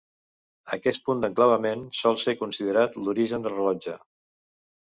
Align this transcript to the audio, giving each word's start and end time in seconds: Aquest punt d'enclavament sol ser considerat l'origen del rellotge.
Aquest 0.77 1.03
punt 1.09 1.19
d'enclavament 1.25 1.83
sol 1.99 2.19
ser 2.23 2.37
considerat 2.39 2.99
l'origen 3.05 3.47
del 3.47 3.57
rellotge. 3.59 3.99